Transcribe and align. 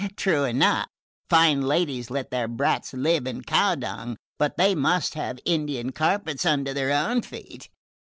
True 0.15 0.45
enough 0.45 0.87
fine 1.29 1.61
ladies 1.61 2.09
let 2.09 2.31
their 2.31 2.47
brats 2.47 2.91
live 2.93 3.27
in 3.27 3.43
cow 3.43 3.75
dung, 3.75 4.17
but 4.39 4.57
they 4.57 4.73
must 4.73 5.13
have 5.13 5.37
Indian 5.45 5.91
carpets 5.91 6.43
under 6.43 6.73
their 6.73 6.91
own 6.91 7.21
feet. 7.21 7.69